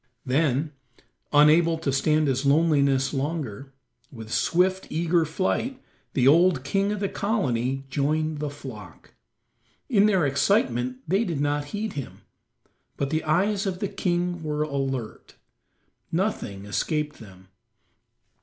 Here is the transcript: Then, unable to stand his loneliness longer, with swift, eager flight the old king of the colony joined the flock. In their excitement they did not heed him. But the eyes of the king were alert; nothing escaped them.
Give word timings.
Then, 0.25 0.71
unable 1.31 1.77
to 1.77 1.91
stand 1.93 2.27
his 2.27 2.43
loneliness 2.43 3.13
longer, 3.13 3.71
with 4.11 4.31
swift, 4.33 4.87
eager 4.89 5.25
flight 5.25 5.79
the 6.13 6.27
old 6.27 6.63
king 6.63 6.91
of 6.91 6.99
the 7.01 7.07
colony 7.07 7.85
joined 7.87 8.39
the 8.39 8.49
flock. 8.49 9.13
In 9.89 10.07
their 10.07 10.25
excitement 10.25 11.01
they 11.07 11.23
did 11.23 11.39
not 11.39 11.65
heed 11.65 11.93
him. 11.93 12.21
But 12.97 13.11
the 13.11 13.23
eyes 13.25 13.67
of 13.67 13.77
the 13.77 13.89
king 13.89 14.41
were 14.41 14.63
alert; 14.63 15.35
nothing 16.11 16.65
escaped 16.65 17.19
them. 17.19 17.49